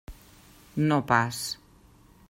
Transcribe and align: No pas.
No 0.87 0.97
pas. 1.13 1.37